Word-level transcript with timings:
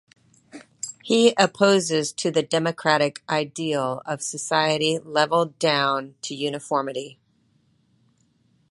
He 1.03 1.35
opposes 1.37 2.11
to 2.13 2.31
the 2.31 2.41
democratic 2.41 3.21
ideal 3.29 4.01
of 4.03 4.23
society 4.23 4.97
levelled 4.97 5.59
down 5.59 6.15
to 6.23 6.33
uniformity. 6.33 7.19